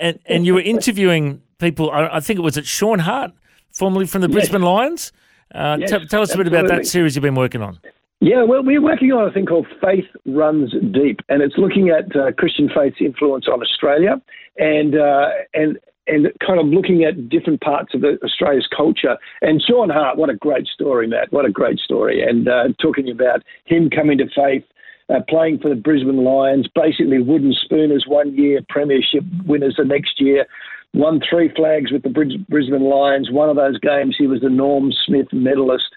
and 0.00 0.18
and 0.26 0.46
you 0.46 0.54
were 0.54 0.60
interviewing 0.62 1.42
people. 1.58 1.90
I, 1.90 2.16
I 2.16 2.20
think 2.20 2.38
it 2.38 2.42
was 2.42 2.56
at 2.58 2.66
Shaun 2.66 3.00
Hart, 3.00 3.32
formerly 3.72 4.06
from 4.06 4.20
the 4.22 4.28
Brisbane 4.28 4.62
Lions. 4.62 5.12
Uh, 5.54 5.76
Yes, 5.80 5.90
tell, 5.90 6.00
tell 6.06 6.22
us 6.22 6.34
a 6.34 6.38
bit 6.38 6.46
about 6.46 6.66
that 6.68 6.86
series 6.86 7.14
you've 7.14 7.22
been 7.22 7.34
working 7.34 7.60
on. 7.60 7.78
Yeah, 8.20 8.44
well, 8.44 8.62
we're 8.62 8.80
working 8.80 9.10
on 9.12 9.28
a 9.28 9.32
thing 9.32 9.46
called 9.46 9.66
Faith 9.82 10.06
Runs 10.24 10.72
Deep, 10.92 11.20
and 11.28 11.42
it's 11.42 11.58
looking 11.58 11.90
at 11.90 12.14
uh, 12.16 12.30
Christian 12.38 12.70
faith's 12.74 12.96
influence 13.00 13.46
on 13.52 13.60
Australia, 13.60 14.22
and 14.58 14.94
uh, 14.94 15.28
and 15.52 15.78
and 16.06 16.26
kind 16.44 16.58
of 16.58 16.66
looking 16.66 17.04
at 17.04 17.28
different 17.28 17.60
parts 17.60 17.94
of 17.94 18.04
Australia's 18.24 18.68
culture. 18.74 19.16
And 19.40 19.62
Shaun 19.62 19.90
Hart, 19.90 20.16
what 20.16 20.30
a 20.30 20.36
great 20.36 20.66
story, 20.66 21.06
Matt! 21.06 21.32
What 21.32 21.44
a 21.44 21.50
great 21.50 21.78
story, 21.78 22.22
and 22.22 22.48
uh, 22.48 22.68
talking 22.80 23.10
about 23.10 23.42
him 23.64 23.90
coming 23.90 24.18
to 24.18 24.28
faith. 24.34 24.64
Uh, 25.12 25.18
playing 25.28 25.58
for 25.58 25.68
the 25.68 25.74
Brisbane 25.74 26.24
Lions, 26.24 26.68
basically 26.74 27.20
wooden 27.20 27.52
spooners 27.52 28.04
one 28.06 28.34
year, 28.34 28.60
premiership 28.68 29.24
winners 29.44 29.74
the 29.76 29.84
next 29.84 30.20
year, 30.20 30.46
won 30.94 31.20
three 31.28 31.52
flags 31.54 31.90
with 31.90 32.02
the 32.02 32.08
Brisbane 32.48 32.84
Lions. 32.84 33.30
One 33.30 33.50
of 33.50 33.56
those 33.56 33.78
games, 33.78 34.14
he 34.16 34.26
was 34.26 34.40
the 34.40 34.48
Norm 34.48 34.92
Smith 35.04 35.26
medalist 35.32 35.90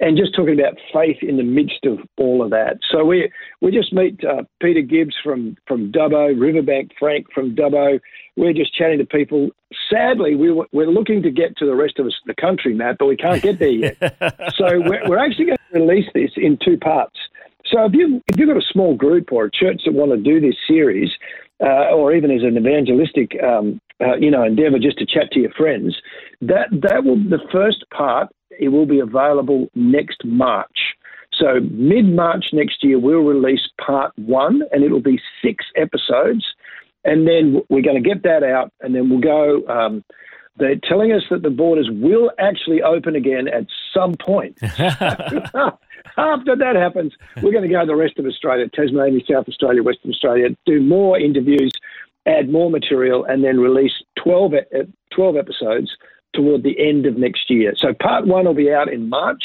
and 0.00 0.16
just 0.16 0.34
talking 0.34 0.58
about 0.58 0.78
faith 0.92 1.18
in 1.22 1.36
the 1.36 1.42
midst 1.42 1.84
of 1.84 1.98
all 2.16 2.42
of 2.42 2.50
that. 2.50 2.78
So 2.90 3.04
we 3.04 3.30
we 3.60 3.70
just 3.70 3.92
meet 3.92 4.18
uh, 4.24 4.42
Peter 4.60 4.80
Gibbs 4.80 5.14
from 5.22 5.56
from 5.68 5.92
Dubbo, 5.92 6.38
Riverbank 6.38 6.92
Frank 6.98 7.26
from 7.32 7.54
Dubbo. 7.54 8.00
We're 8.36 8.54
just 8.54 8.74
chatting 8.74 8.98
to 8.98 9.04
people. 9.04 9.50
Sadly, 9.90 10.34
we 10.34 10.52
we're 10.72 10.90
looking 10.90 11.22
to 11.22 11.30
get 11.30 11.56
to 11.58 11.66
the 11.66 11.74
rest 11.74 11.98
of 11.98 12.06
us, 12.06 12.14
the 12.26 12.34
country, 12.34 12.74
Matt, 12.74 12.96
but 12.98 13.06
we 13.06 13.16
can't 13.16 13.42
get 13.42 13.58
there 13.58 13.68
yet. 13.68 13.96
so 14.56 14.80
we're, 14.80 15.06
we're 15.06 15.18
actually 15.18 15.46
going 15.46 15.58
to 15.72 15.80
release 15.80 16.08
this 16.14 16.30
in 16.36 16.58
two 16.64 16.78
parts. 16.78 17.18
So 17.66 17.84
if 17.84 17.92
you 17.92 18.22
if 18.26 18.38
you've 18.38 18.48
got 18.48 18.56
a 18.56 18.72
small 18.72 18.96
group 18.96 19.32
or 19.32 19.44
a 19.44 19.50
church 19.50 19.82
that 19.84 19.92
want 19.92 20.12
to 20.12 20.16
do 20.16 20.40
this 20.40 20.56
series, 20.66 21.10
uh, 21.62 21.90
or 21.94 22.14
even 22.14 22.30
as 22.30 22.42
an 22.42 22.56
evangelistic 22.56 23.32
um, 23.42 23.80
uh, 24.00 24.16
you 24.16 24.30
know 24.30 24.44
endeavour 24.44 24.78
just 24.78 24.98
to 24.98 25.06
chat 25.06 25.30
to 25.32 25.40
your 25.40 25.52
friends, 25.52 25.94
that 26.40 26.68
that 26.70 27.04
will 27.04 27.16
the 27.16 27.40
first 27.52 27.84
part 27.94 28.28
it 28.58 28.68
will 28.68 28.86
be 28.86 29.00
available 29.00 29.68
next 29.74 30.24
March. 30.24 30.94
So 31.32 31.60
mid 31.70 32.06
March 32.06 32.46
next 32.52 32.82
year 32.82 32.98
we'll 32.98 33.20
release 33.20 33.68
part 33.84 34.12
one, 34.16 34.62
and 34.72 34.84
it'll 34.84 35.00
be 35.00 35.20
six 35.42 35.64
episodes, 35.76 36.44
and 37.04 37.26
then 37.26 37.62
we're 37.68 37.82
going 37.82 38.02
to 38.02 38.08
get 38.08 38.22
that 38.24 38.42
out, 38.42 38.72
and 38.80 38.94
then 38.94 39.08
we'll 39.08 39.20
go. 39.20 39.66
Um, 39.68 40.04
they're 40.56 40.76
telling 40.76 41.12
us 41.12 41.22
that 41.30 41.42
the 41.42 41.50
borders 41.50 41.88
will 41.90 42.30
actually 42.38 42.82
open 42.82 43.16
again 43.16 43.48
at 43.48 43.66
some 43.94 44.14
point. 44.14 44.58
After 46.16 46.56
that 46.56 46.76
happens, 46.76 47.14
we're 47.40 47.52
going 47.52 47.66
to 47.66 47.68
go 47.68 47.80
to 47.80 47.86
the 47.86 47.96
rest 47.96 48.18
of 48.18 48.26
Australia, 48.26 48.68
Tasmania, 48.68 49.20
South 49.30 49.48
Australia, 49.48 49.82
Western 49.82 50.10
Australia, 50.10 50.48
do 50.66 50.82
more 50.82 51.18
interviews, 51.18 51.72
add 52.26 52.50
more 52.50 52.70
material, 52.70 53.24
and 53.24 53.42
then 53.42 53.58
release 53.60 53.92
12, 54.22 54.52
12 55.14 55.36
episodes 55.36 55.96
toward 56.34 56.62
the 56.62 56.76
end 56.78 57.06
of 57.06 57.16
next 57.16 57.50
year. 57.50 57.72
So 57.76 57.94
part 57.94 58.26
one 58.26 58.44
will 58.44 58.54
be 58.54 58.72
out 58.72 58.92
in 58.92 59.08
March. 59.08 59.42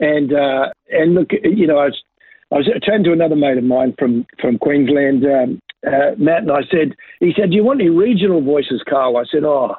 And 0.00 0.32
uh, 0.32 0.70
and 0.90 1.14
look, 1.14 1.30
you 1.42 1.66
know, 1.66 1.78
I 1.78 1.86
was, 1.86 2.02
I 2.52 2.56
was 2.56 2.68
turned 2.86 3.04
to 3.04 3.12
another 3.12 3.36
mate 3.36 3.58
of 3.58 3.64
mine 3.64 3.94
from 3.98 4.26
from 4.40 4.58
Queensland, 4.58 5.24
um, 5.24 5.60
uh, 5.86 6.12
Matt, 6.16 6.42
and 6.42 6.50
I 6.50 6.62
said, 6.70 6.94
he 7.20 7.32
said, 7.36 7.50
"Do 7.50 7.56
you 7.56 7.64
want 7.64 7.80
any 7.80 7.90
regional 7.90 8.40
voices, 8.40 8.82
Karl?" 8.88 9.16
I 9.16 9.24
said, 9.30 9.44
"Oh, 9.44 9.76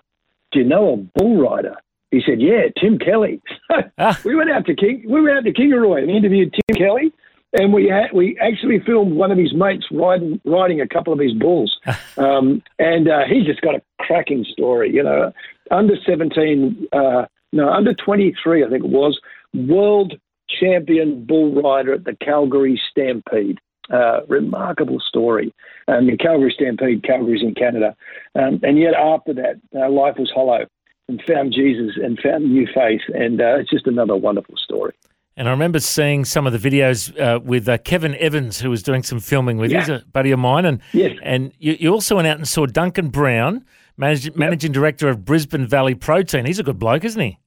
do 0.51 0.59
you 0.59 0.65
know 0.65 0.93
a 0.93 0.97
bull 1.19 1.41
rider?" 1.41 1.75
He 2.11 2.21
said, 2.25 2.41
"Yeah, 2.41 2.67
Tim 2.79 2.97
Kelly." 2.99 3.41
ah. 3.97 4.19
We 4.23 4.35
went 4.35 4.49
out 4.49 4.65
to 4.67 4.75
King, 4.75 5.03
we 5.07 5.21
went 5.21 5.37
out 5.37 5.43
to 5.43 5.53
Kingaroy 5.53 6.01
and 6.01 6.11
interviewed 6.11 6.53
Tim 6.53 6.77
Kelly, 6.77 7.13
and 7.53 7.73
we 7.73 7.87
had, 7.87 8.13
we 8.13 8.37
actually 8.39 8.79
filmed 8.79 9.13
one 9.13 9.31
of 9.31 9.37
his 9.37 9.53
mates 9.53 9.85
riding 9.91 10.39
riding 10.45 10.79
a 10.81 10.87
couple 10.87 11.11
of 11.11 11.19
his 11.19 11.33
bulls, 11.33 11.77
um, 12.17 12.63
and 12.77 13.09
uh, 13.09 13.25
he's 13.27 13.45
just 13.45 13.61
got 13.61 13.75
a 13.75 13.81
cracking 13.99 14.45
story. 14.49 14.93
You 14.93 15.03
know, 15.03 15.33
under 15.71 15.95
seventeen, 16.05 16.87
uh, 16.91 17.25
no, 17.51 17.69
under 17.69 17.93
twenty 17.93 18.35
three, 18.41 18.63
I 18.63 18.69
think 18.69 18.83
it 18.83 18.89
was, 18.89 19.19
world 19.53 20.13
champion 20.59 21.25
bull 21.25 21.61
rider 21.61 21.93
at 21.93 22.05
the 22.05 22.15
Calgary 22.23 22.79
Stampede. 22.89 23.59
Uh, 23.91 24.23
remarkable 24.27 24.99
story. 24.99 25.51
Um, 25.87 26.05
the 26.05 26.15
Calgary 26.15 26.53
Stampede, 26.55 27.01
Calgary's 27.01 27.41
in 27.41 27.55
Canada, 27.55 27.95
um, 28.35 28.59
and 28.61 28.77
yet 28.77 28.93
after 28.93 29.33
that, 29.33 29.59
uh, 29.75 29.89
life 29.89 30.13
was 30.19 30.31
hollow 30.31 30.67
and 31.07 31.19
found 31.27 31.51
Jesus 31.53 31.97
and 32.01 32.19
found 32.19 32.43
a 32.43 32.47
new 32.47 32.67
faith. 32.67 33.01
And 33.15 33.41
uh, 33.41 33.57
it's 33.57 33.71
just 33.71 33.87
another 33.87 34.15
wonderful 34.15 34.55
story. 34.57 34.93
And 35.35 35.47
I 35.47 35.51
remember 35.51 35.79
seeing 35.79 36.25
some 36.25 36.45
of 36.45 36.53
the 36.53 36.69
videos 36.69 37.17
uh, 37.19 37.39
with 37.39 37.67
uh, 37.67 37.77
Kevin 37.79 38.13
Evans, 38.15 38.59
who 38.59 38.69
was 38.69 38.83
doing 38.83 39.03
some 39.03 39.19
filming 39.19 39.57
with. 39.57 39.71
Yeah. 39.71 39.79
He's 39.79 39.89
a 39.89 40.03
buddy 40.11 40.31
of 40.31 40.39
mine, 40.39 40.65
and 40.65 40.81
yes. 40.91 41.17
and 41.23 41.53
you, 41.59 41.77
you, 41.79 41.91
also 41.91 42.17
went 42.17 42.27
out 42.27 42.37
and 42.37 42.47
saw 42.47 42.65
Duncan 42.65 43.07
Brown, 43.07 43.65
manage, 43.99 44.25
yep. 44.25 44.35
managing 44.35 44.71
director 44.71 45.09
of 45.09 45.25
Brisbane 45.25 45.67
Valley 45.67 45.93
Protein. 45.93 46.45
He's 46.45 46.59
a 46.59 46.63
good 46.63 46.79
bloke, 46.79 47.03
isn't 47.03 47.21
he? 47.21 47.37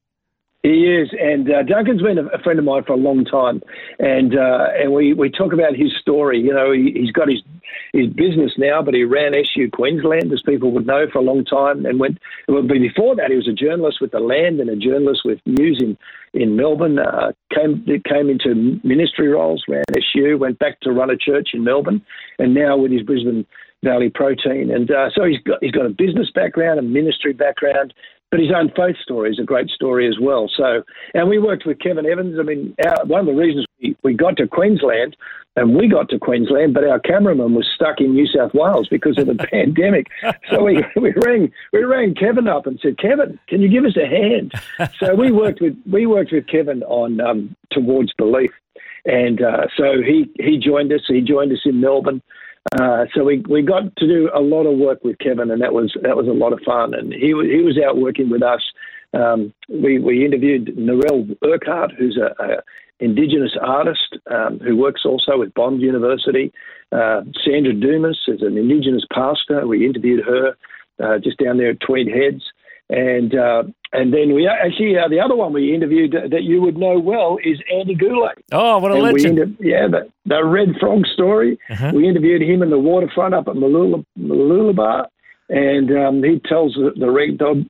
He 0.62 0.86
is, 0.86 1.08
and 1.20 1.50
uh, 1.50 1.64
Duncan's 1.64 2.02
been 2.02 2.18
a, 2.18 2.38
friend 2.44 2.56
of 2.56 2.64
mine 2.64 2.84
for 2.84 2.92
a 2.92 2.96
long 2.96 3.24
time, 3.24 3.60
and 3.98 4.38
uh, 4.38 4.68
and 4.78 4.92
we, 4.92 5.12
we 5.12 5.28
talk 5.28 5.52
about 5.52 5.74
his 5.74 5.90
story. 6.00 6.38
You 6.38 6.54
know, 6.54 6.70
he, 6.70 6.94
has 7.00 7.10
got 7.10 7.28
his 7.28 7.42
his 7.92 8.06
business 8.06 8.52
now, 8.56 8.80
but 8.80 8.94
he 8.94 9.02
ran 9.02 9.34
SU 9.34 9.70
Queensland, 9.72 10.32
as 10.32 10.40
people 10.46 10.70
would 10.70 10.86
know, 10.86 11.06
for 11.12 11.18
a 11.18 11.22
long 11.22 11.44
time, 11.44 11.84
and 11.84 11.98
went. 11.98 12.18
Well, 12.46 12.62
before 12.62 13.16
that, 13.16 13.30
he 13.30 13.36
was 13.36 13.48
a 13.48 13.52
journalist 13.52 13.98
with 14.00 14.12
the 14.12 14.20
Land 14.20 14.60
and 14.60 14.70
a 14.70 14.76
journalist 14.76 15.22
with 15.24 15.40
News 15.46 15.82
in 15.82 15.98
in 16.32 16.54
Melbourne. 16.54 17.00
Uh, 17.00 17.32
came 17.52 17.84
came 18.08 18.30
into 18.30 18.78
ministry 18.84 19.26
roles, 19.26 19.64
ran 19.66 19.82
SU, 19.92 20.38
went 20.38 20.60
back 20.60 20.78
to 20.82 20.92
run 20.92 21.10
a 21.10 21.16
church 21.16 21.50
in 21.54 21.64
Melbourne, 21.64 22.00
and 22.38 22.54
now 22.54 22.76
with 22.76 22.92
his 22.92 23.02
Brisbane 23.02 23.44
Valley 23.82 24.10
Protein. 24.10 24.70
And 24.70 24.90
uh, 24.90 25.10
so 25.14 25.24
he's 25.24 25.40
got 25.40 25.58
he's 25.60 25.72
got 25.72 25.86
a 25.86 25.90
business 25.90 26.30
background, 26.34 26.78
a 26.78 26.82
ministry 26.82 27.32
background, 27.32 27.92
but 28.30 28.40
his 28.40 28.50
own 28.54 28.70
faith 28.74 28.96
story 29.02 29.30
is 29.30 29.38
a 29.38 29.44
great 29.44 29.68
story 29.68 30.08
as 30.08 30.16
well. 30.20 30.50
So, 30.56 30.82
and 31.14 31.28
we 31.28 31.38
worked 31.38 31.66
with 31.66 31.78
Kevin 31.80 32.06
Evans. 32.06 32.38
I 32.40 32.42
mean, 32.42 32.74
our, 32.86 33.04
one 33.04 33.20
of 33.20 33.26
the 33.26 33.34
reasons 33.34 33.66
we, 33.80 33.94
we 34.02 34.14
got 34.14 34.38
to 34.38 34.46
Queensland, 34.48 35.16
and 35.54 35.76
we 35.76 35.86
got 35.86 36.08
to 36.08 36.18
Queensland, 36.18 36.72
but 36.72 36.84
our 36.84 36.98
cameraman 36.98 37.54
was 37.54 37.68
stuck 37.74 38.00
in 38.00 38.14
New 38.14 38.26
South 38.26 38.54
Wales 38.54 38.88
because 38.88 39.18
of 39.18 39.26
the 39.26 39.34
pandemic. 39.52 40.06
So 40.48 40.64
we, 40.64 40.82
we 40.96 41.12
rang 41.16 41.52
we 41.72 41.84
rang 41.84 42.14
Kevin 42.14 42.48
up 42.48 42.66
and 42.66 42.80
said, 42.80 42.98
Kevin, 42.98 43.38
can 43.48 43.60
you 43.60 43.68
give 43.68 43.84
us 43.84 43.96
a 43.96 44.06
hand? 44.06 44.52
So 44.98 45.14
we 45.14 45.30
worked 45.30 45.60
with 45.60 45.76
we 45.90 46.06
worked 46.06 46.32
with 46.32 46.46
Kevin 46.46 46.82
on 46.84 47.20
um, 47.20 47.54
Towards 47.70 48.14
Belief, 48.14 48.50
and 49.04 49.42
uh, 49.42 49.66
so 49.76 50.00
he 50.00 50.30
he 50.38 50.56
joined 50.56 50.92
us. 50.92 51.02
He 51.06 51.20
joined 51.20 51.52
us 51.52 51.60
in 51.66 51.80
Melbourne. 51.80 52.22
Uh, 52.80 53.04
so 53.14 53.24
we, 53.24 53.42
we 53.48 53.60
got 53.60 53.94
to 53.96 54.06
do 54.06 54.30
a 54.34 54.40
lot 54.40 54.64
of 54.64 54.78
work 54.78 55.02
with 55.04 55.18
Kevin, 55.18 55.50
and 55.50 55.60
that 55.60 55.72
was 55.72 55.92
that 56.02 56.16
was 56.16 56.28
a 56.28 56.32
lot 56.32 56.52
of 56.52 56.60
fun. 56.64 56.94
And 56.94 57.12
he 57.12 57.28
he 57.28 57.60
was 57.62 57.78
out 57.84 57.98
working 57.98 58.30
with 58.30 58.42
us. 58.42 58.62
Um, 59.12 59.52
we 59.68 59.98
we 59.98 60.24
interviewed 60.24 60.76
Narelle 60.76 61.36
Urquhart, 61.44 61.92
who's 61.98 62.16
a, 62.16 62.42
a 62.42 62.62
Indigenous 63.00 63.56
artist 63.60 64.16
um, 64.30 64.60
who 64.60 64.76
works 64.76 65.02
also 65.04 65.38
with 65.38 65.52
Bond 65.54 65.82
University. 65.82 66.52
Uh, 66.92 67.22
Sandra 67.44 67.72
Dumas 67.72 68.18
is 68.28 68.42
an 68.42 68.56
Indigenous 68.56 69.04
pastor. 69.12 69.66
We 69.66 69.84
interviewed 69.84 70.24
her 70.24 70.56
uh, 71.02 71.18
just 71.18 71.38
down 71.38 71.58
there 71.58 71.70
at 71.70 71.80
Tweed 71.80 72.06
Heads. 72.06 72.44
And 72.92 73.34
uh, 73.34 73.62
and 73.92 74.12
then 74.12 74.34
we 74.34 74.46
actually 74.46 74.98
uh, 74.98 75.08
the 75.08 75.18
other 75.18 75.34
one 75.34 75.52
we 75.52 75.74
interviewed 75.74 76.12
that 76.12 76.42
you 76.42 76.60
would 76.60 76.76
know 76.76 76.98
well 76.98 77.38
is 77.42 77.58
Andy 77.72 77.96
Gourley. 77.96 78.34
Oh, 78.52 78.78
what 78.78 78.92
a 78.92 78.94
and 78.94 79.02
legend! 79.02 79.38
Inter- 79.38 79.64
yeah, 79.64 79.88
the, 79.88 80.10
the 80.26 80.44
Red 80.44 80.76
Frog 80.78 81.06
story. 81.06 81.58
Uh-huh. 81.70 81.92
We 81.94 82.06
interviewed 82.06 82.42
him 82.42 82.62
in 82.62 82.68
the 82.68 82.78
waterfront 82.78 83.34
up 83.34 83.48
at 83.48 83.54
Mooloolaba, 83.54 84.04
Mooloolaba 84.18 85.06
and 85.52 85.90
um, 85.90 86.22
he 86.22 86.40
tells 86.48 86.74
the, 86.74 86.92
the 86.96 87.10
red, 87.10 87.36
dog, 87.36 87.64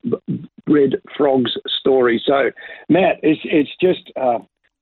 red 0.69 0.95
frogs 1.17 1.51
story. 1.81 2.23
So, 2.25 2.51
Matt, 2.89 3.17
it's 3.23 3.41
it's 3.45 3.71
just 3.81 4.13
a 4.17 4.39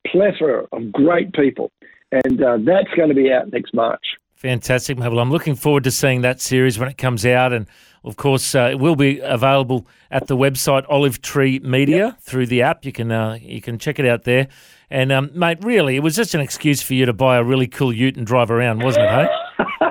plethora 0.07 0.67
of 0.73 0.93
great 0.93 1.33
people, 1.33 1.73
and 2.13 2.43
uh, 2.43 2.59
that's 2.59 2.93
going 2.95 3.09
to 3.09 3.15
be 3.15 3.33
out 3.33 3.53
next 3.53 3.73
March. 3.73 4.05
Fantastic, 4.41 4.97
Mabel. 4.97 5.19
I'm 5.19 5.31
looking 5.31 5.55
forward 5.55 5.85
to 5.85 5.91
seeing 5.91 6.23
that 6.23 6.41
series 6.41 6.79
when 6.79 6.89
it 6.89 6.97
comes 6.97 7.27
out. 7.27 7.53
And 7.53 7.67
of 8.05 8.17
course, 8.17 8.55
uh, 8.55 8.71
it 8.73 8.79
will 8.79 8.97
be 8.97 9.19
available 9.19 9.87
at 10.11 10.29
the 10.29 10.37
website 10.37 10.87
Olive 10.89 11.21
Tree 11.21 11.59
Media 11.59 12.07
yep. 12.07 12.21
through 12.21 12.47
the 12.47 12.63
app. 12.63 12.87
You 12.87 12.91
can 12.91 13.13
uh, 13.13 13.37
you 13.39 13.61
can 13.61 13.79
check 13.79 13.99
it 13.99 14.07
out 14.07 14.25
there. 14.25 14.49
And 14.89 15.13
um, 15.13 15.31
mate, 15.35 15.63
really, 15.63 15.97
it 15.97 16.03
was 16.03 16.17
just 16.17 16.35
an 16.35 16.41
excuse 16.41 16.81
for 16.81 16.95
you 16.95 17.05
to 17.05 17.13
buy 17.13 17.37
a 17.37 17.45
really 17.45 17.67
cool 17.67 17.93
Ute 17.93 18.17
and 18.17 18.27
drive 18.27 18.51
around, 18.51 18.83
wasn't 18.83 19.05
it? 19.05 19.31
Hey. 19.59 19.67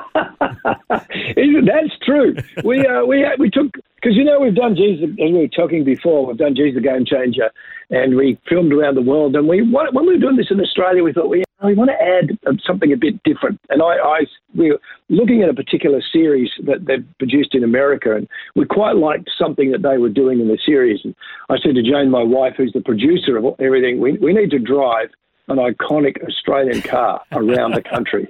That's 0.89 1.97
true. 2.03 2.35
We 2.63 2.85
uh, 2.85 3.05
we 3.05 3.25
we 3.37 3.49
took 3.49 3.71
because 3.95 4.15
you 4.15 4.23
know 4.23 4.39
we've 4.39 4.55
done 4.55 4.75
Jesus 4.75 5.09
as 5.09 5.17
we 5.17 5.33
were 5.33 5.47
talking 5.47 5.83
before. 5.83 6.25
We've 6.25 6.37
done 6.37 6.55
Jesus 6.55 6.75
the 6.75 6.87
Game 6.87 7.05
Changer, 7.05 7.51
and 7.89 8.15
we 8.15 8.39
filmed 8.47 8.73
around 8.73 8.95
the 8.95 9.01
world. 9.01 9.35
And 9.35 9.47
we 9.47 9.61
when 9.61 10.05
we 10.05 10.13
were 10.13 10.19
doing 10.19 10.37
this 10.37 10.51
in 10.51 10.59
Australia, 10.59 11.03
we 11.03 11.13
thought 11.13 11.29
we 11.29 11.43
we 11.63 11.73
want 11.73 11.89
to 11.89 12.01
add 12.01 12.59
something 12.65 12.93
a 12.93 12.97
bit 12.97 13.21
different. 13.23 13.59
And 13.69 13.81
I, 13.81 13.95
I 13.97 14.19
we 14.55 14.71
were 14.71 14.79
looking 15.09 15.43
at 15.43 15.49
a 15.49 15.53
particular 15.53 16.01
series 16.13 16.49
that 16.65 16.85
they've 16.85 17.05
produced 17.17 17.53
in 17.53 17.63
America, 17.63 18.15
and 18.15 18.27
we 18.55 18.65
quite 18.65 18.95
liked 18.95 19.29
something 19.37 19.71
that 19.71 19.81
they 19.81 19.97
were 19.97 20.09
doing 20.09 20.39
in 20.39 20.47
the 20.47 20.59
series. 20.65 21.01
And 21.03 21.15
I 21.49 21.57
said 21.57 21.75
to 21.75 21.83
Jane, 21.83 22.09
my 22.09 22.23
wife, 22.23 22.53
who's 22.57 22.73
the 22.73 22.81
producer 22.81 23.37
of 23.37 23.59
everything, 23.59 23.99
we, 23.99 24.13
we 24.13 24.33
need 24.33 24.51
to 24.51 24.59
drive 24.59 25.09
an 25.49 25.57
iconic 25.57 26.23
Australian 26.27 26.81
car 26.81 27.21
around 27.31 27.73
the 27.73 27.81
country. 27.81 28.27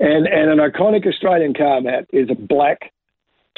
And, 0.00 0.26
and 0.26 0.50
an 0.50 0.58
iconic 0.58 1.06
Australian 1.06 1.54
car, 1.54 1.80
Matt, 1.80 2.06
is 2.10 2.28
a 2.30 2.34
black 2.34 2.92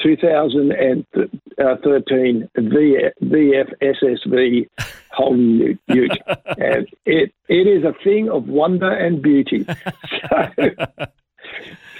2013 0.01 2.49
VF 2.57 3.73
SSV 3.81 4.69
Holden 5.11 5.79
Ute, 5.87 6.17
and 6.57 6.87
it 7.05 7.31
it 7.47 7.67
is 7.67 7.83
a 7.83 7.93
thing 8.03 8.29
of 8.29 8.47
wonder 8.47 8.91
and 8.91 9.21
beauty. 9.21 9.65
So, 9.65 10.49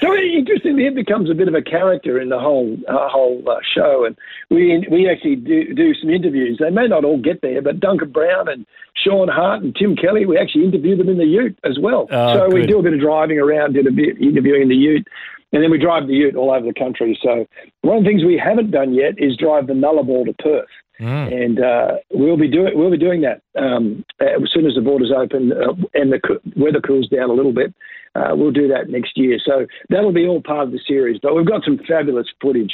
so 0.04 0.16
interestingly, 0.16 0.86
it 0.86 0.96
becomes 0.96 1.30
a 1.30 1.34
bit 1.34 1.48
of 1.48 1.54
a 1.54 1.62
character 1.62 2.20
in 2.20 2.30
the 2.30 2.40
whole 2.40 2.78
uh, 2.90 3.08
whole 3.10 3.42
uh, 3.48 3.60
show, 3.74 4.06
and 4.06 4.18
we 4.50 4.86
we 4.92 5.10
actually 5.10 5.38
do, 5.38 5.74
do 5.74 5.94
some 5.96 6.10
interviews. 6.10 6.58
They 6.60 6.70
may 6.70 6.88
not 6.88 7.06
all 7.06 7.18
get 7.22 7.42
there, 7.42 7.62
but 7.62 7.80
Duncan 7.80 8.12
Brown 8.12 8.50
and 8.50 8.66
Shaun 8.96 9.28
Hart 9.28 9.64
and 9.64 9.76
Tim 9.76 9.96
Kelly, 9.96 10.26
we 10.26 10.38
actually 10.38 10.66
interview 10.66 10.98
them 10.98 11.10
in 11.10 11.18
the 11.18 11.26
Ute 11.26 11.58
as 11.64 11.78
well. 11.80 12.08
Oh, 12.12 12.34
so 12.34 12.50
good. 12.50 12.54
we 12.54 12.68
do 12.68 12.80
a 12.80 12.84
bit 12.84 12.94
of 12.94 13.00
driving 13.00 13.40
around, 13.40 13.74
did 13.74 13.88
a 13.88 13.92
bit 13.92 14.22
interviewing 14.22 14.64
in 14.64 14.70
the 14.70 14.76
Ute. 14.76 15.08
And 15.54 15.62
then 15.62 15.70
we 15.70 15.78
drive 15.78 16.08
the 16.08 16.14
ute 16.14 16.36
all 16.36 16.52
over 16.52 16.66
the 16.66 16.74
country. 16.74 17.18
So 17.22 17.46
one 17.82 17.98
of 17.98 18.04
the 18.04 18.10
things 18.10 18.24
we 18.24 18.42
haven't 18.44 18.72
done 18.72 18.92
yet 18.92 19.14
is 19.20 19.38
drive 19.38 19.68
the 19.68 19.74
Nullarbor 19.74 20.26
to 20.26 20.34
Perth. 20.42 20.68
Mm. 21.00 21.44
And 21.46 21.60
uh, 21.60 21.98
we'll 22.12 22.38
be 22.38 22.48
doing 22.48 22.72
we'll 22.76 22.92
be 22.92 22.98
doing 22.98 23.22
that 23.22 23.42
um, 23.56 24.04
as 24.20 24.52
soon 24.54 24.66
as 24.66 24.76
the 24.76 24.82
borders 24.82 25.12
open 25.16 25.52
uh, 25.52 25.74
and 25.94 26.12
the 26.12 26.20
co- 26.20 26.40
weather 26.56 26.82
cools 26.82 27.08
down 27.08 27.30
a 27.30 27.34
little 27.34 27.54
bit. 27.54 27.74
Uh, 28.16 28.36
we'll 28.36 28.52
do 28.52 28.68
that 28.68 28.90
next 28.90 29.18
year. 29.18 29.40
So 29.44 29.66
that'll 29.90 30.14
be 30.14 30.28
all 30.28 30.42
part 30.42 30.68
of 30.68 30.72
the 30.72 30.80
series. 30.88 31.20
But 31.22 31.36
we've 31.36 31.48
got 31.48 31.64
some 31.64 31.80
fabulous 31.88 32.28
footage 32.42 32.72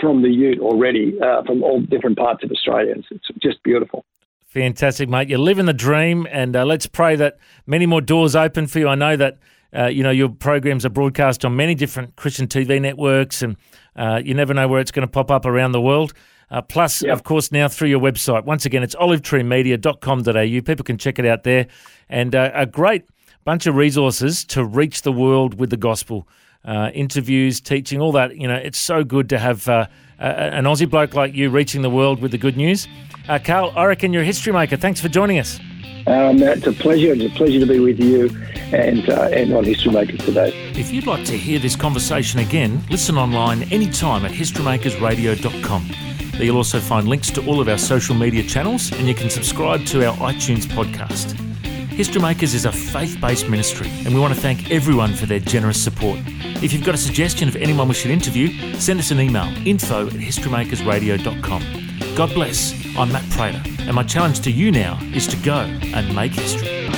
from 0.00 0.22
the 0.22 0.28
Ute 0.28 0.60
already 0.60 1.14
uh, 1.20 1.42
from 1.44 1.62
all 1.62 1.80
different 1.80 2.18
parts 2.18 2.44
of 2.44 2.50
Australia. 2.50 2.94
It's, 2.96 3.06
it's, 3.10 3.28
just 3.42 3.62
beautiful. 3.62 4.04
Fantastic, 4.46 5.08
mate. 5.08 5.28
You're 5.28 5.38
living 5.38 5.66
the 5.66 5.72
dream, 5.72 6.26
and 6.30 6.54
uh, 6.54 6.64
let's 6.64 6.86
pray 6.86 7.16
that 7.16 7.38
many 7.66 7.86
more 7.86 8.02
doors 8.02 8.36
open 8.36 8.66
for 8.66 8.78
you. 8.78 8.88
I 8.88 8.94
know 8.94 9.16
that. 9.16 9.38
Uh, 9.74 9.86
you 9.86 10.02
know, 10.02 10.10
your 10.10 10.28
programs 10.28 10.84
are 10.84 10.90
broadcast 10.90 11.46
on 11.46 11.56
many 11.56 11.74
different 11.74 12.14
Christian 12.16 12.46
TV 12.46 12.78
networks, 12.78 13.40
and 13.40 13.56
uh, 13.96 14.20
you 14.22 14.34
never 14.34 14.52
know 14.52 14.68
where 14.68 14.82
it's 14.82 14.90
going 14.90 15.08
to 15.08 15.10
pop 15.10 15.30
up 15.30 15.46
around 15.46 15.72
the 15.72 15.80
world. 15.80 16.12
Uh, 16.52 16.60
plus, 16.60 17.02
yep. 17.02 17.14
of 17.14 17.22
course, 17.22 17.50
now 17.50 17.66
through 17.66 17.88
your 17.88 17.98
website. 17.98 18.44
Once 18.44 18.66
again, 18.66 18.82
it's 18.82 18.94
olivetreemedia.com.au. 18.96 20.60
People 20.60 20.84
can 20.84 20.98
check 20.98 21.18
it 21.18 21.24
out 21.24 21.44
there. 21.44 21.66
And 22.10 22.34
uh, 22.34 22.50
a 22.52 22.66
great 22.66 23.04
bunch 23.44 23.66
of 23.66 23.74
resources 23.74 24.44
to 24.46 24.64
reach 24.64 25.02
the 25.02 25.12
world 25.12 25.58
with 25.58 25.70
the 25.70 25.76
gospel. 25.76 26.26
Uh, 26.64 26.90
interviews, 26.94 27.60
teaching, 27.60 28.00
all 28.00 28.12
that. 28.12 28.36
You 28.36 28.46
know, 28.46 28.54
it's 28.54 28.78
so 28.78 29.02
good 29.02 29.28
to 29.30 29.38
have 29.38 29.68
uh, 29.68 29.86
an 30.18 30.64
Aussie 30.64 30.88
bloke 30.88 31.14
like 31.14 31.34
you 31.34 31.50
reaching 31.50 31.82
the 31.82 31.90
world 31.90 32.22
with 32.22 32.30
the 32.30 32.38
good 32.38 32.56
news. 32.56 32.86
Uh, 33.28 33.38
Karl, 33.38 33.72
I 33.76 33.84
reckon 33.86 34.12
you're 34.12 34.22
a 34.22 34.26
history 34.26 34.52
maker. 34.52 34.76
Thanks 34.76 35.00
for 35.00 35.08
joining 35.08 35.38
us. 35.38 35.58
Um, 36.06 36.42
it's 36.42 36.66
a 36.66 36.72
pleasure. 36.72 37.12
It's 37.12 37.24
a 37.24 37.36
pleasure 37.36 37.60
to 37.60 37.66
be 37.66 37.78
with 37.78 38.00
you 38.00 38.30
and, 38.72 39.08
uh, 39.08 39.28
and 39.32 39.52
on 39.52 39.64
History 39.64 39.92
Makers 39.92 40.24
today. 40.24 40.52
If 40.74 40.92
you'd 40.92 41.06
like 41.06 41.24
to 41.26 41.36
hear 41.36 41.58
this 41.58 41.76
conversation 41.76 42.40
again, 42.40 42.82
listen 42.90 43.16
online 43.16 43.64
anytime 43.64 44.24
at 44.24 44.32
historymakersradio.com. 44.32 45.90
There 46.32 46.44
you'll 46.44 46.56
also 46.56 46.80
find 46.80 47.08
links 47.08 47.30
to 47.32 47.46
all 47.46 47.60
of 47.60 47.68
our 47.68 47.78
social 47.78 48.14
media 48.14 48.42
channels 48.42 48.90
and 48.92 49.06
you 49.06 49.14
can 49.14 49.30
subscribe 49.30 49.84
to 49.86 50.08
our 50.08 50.16
iTunes 50.16 50.66
podcast. 50.66 51.51
History 51.94 52.22
Makers 52.22 52.54
is 52.54 52.64
a 52.64 52.72
faith 52.72 53.20
based 53.20 53.50
ministry 53.50 53.88
and 54.06 54.14
we 54.14 54.20
want 54.20 54.34
to 54.34 54.40
thank 54.40 54.70
everyone 54.70 55.12
for 55.12 55.26
their 55.26 55.38
generous 55.38 55.82
support. 55.82 56.18
If 56.62 56.72
you've 56.72 56.84
got 56.84 56.94
a 56.94 56.98
suggestion 56.98 57.48
of 57.48 57.56
anyone 57.56 57.86
we 57.86 57.94
should 57.94 58.10
interview, 58.10 58.48
send 58.80 58.98
us 58.98 59.10
an 59.10 59.20
email 59.20 59.46
info 59.66 60.06
at 60.06 60.14
historymakersradio.com. 60.14 62.14
God 62.16 62.32
bless. 62.32 62.72
I'm 62.96 63.12
Matt 63.12 63.28
Prater 63.30 63.62
and 63.80 63.94
my 63.94 64.04
challenge 64.04 64.40
to 64.40 64.50
you 64.50 64.72
now 64.72 64.98
is 65.12 65.26
to 65.28 65.36
go 65.38 65.60
and 65.60 66.16
make 66.16 66.32
history. 66.32 66.88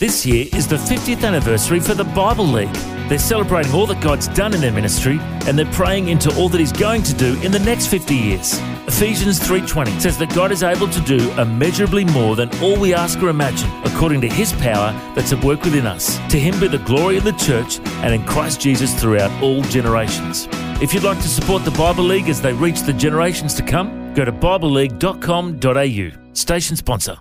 This 0.00 0.26
year 0.26 0.46
is 0.52 0.66
the 0.66 0.76
50th 0.76 1.24
anniversary 1.24 1.78
for 1.78 1.94
the 1.94 2.04
Bible 2.04 2.46
League. 2.46 2.74
They're 3.08 3.18
celebrating 3.18 3.72
all 3.72 3.86
that 3.86 4.02
God's 4.02 4.26
done 4.28 4.54
in 4.54 4.60
their 4.60 4.72
ministry 4.72 5.18
and 5.46 5.56
they're 5.56 5.72
praying 5.72 6.08
into 6.08 6.34
all 6.36 6.48
that 6.48 6.58
he's 6.58 6.72
going 6.72 7.04
to 7.04 7.14
do 7.14 7.40
in 7.42 7.52
the 7.52 7.60
next 7.60 7.86
50 7.86 8.12
years. 8.12 8.60
Ephesians 8.86 9.40
3:20 9.40 10.00
says 10.00 10.18
that 10.18 10.32
God 10.34 10.52
is 10.52 10.62
able 10.62 10.88
to 10.88 11.00
do 11.00 11.30
immeasurably 11.40 12.04
more 12.04 12.36
than 12.36 12.50
all 12.62 12.78
we 12.78 12.94
ask 12.94 13.20
or 13.22 13.28
imagine 13.28 13.70
according 13.84 14.20
to 14.20 14.28
his 14.28 14.52
power 14.54 14.92
that's 15.14 15.32
at 15.32 15.42
work 15.42 15.62
within 15.64 15.86
us. 15.86 16.18
To 16.28 16.38
him 16.38 16.58
be 16.60 16.68
the 16.68 16.78
glory 16.78 17.16
in 17.16 17.24
the 17.24 17.32
church 17.32 17.80
and 18.02 18.14
in 18.14 18.24
Christ 18.24 18.60
Jesus 18.60 18.94
throughout 19.00 19.30
all 19.42 19.62
generations. 19.62 20.48
If 20.82 20.92
you'd 20.92 21.02
like 21.02 21.20
to 21.22 21.28
support 21.28 21.64
the 21.64 21.70
Bible 21.72 22.04
League 22.04 22.28
as 22.28 22.42
they 22.42 22.52
reach 22.52 22.82
the 22.82 22.92
generations 22.92 23.54
to 23.54 23.62
come, 23.62 24.12
go 24.14 24.24
to 24.24 24.32
bibleleague.com.au. 24.32 26.34
Station 26.34 26.76
sponsor 26.76 27.16